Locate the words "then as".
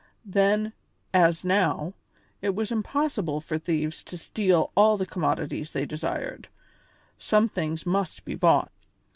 0.25-1.45